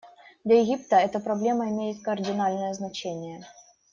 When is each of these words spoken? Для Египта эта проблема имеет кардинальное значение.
Для 0.43 0.57
Египта 0.61 0.95
эта 0.95 1.19
проблема 1.19 1.69
имеет 1.69 2.03
кардинальное 2.03 2.73
значение. 2.73 3.45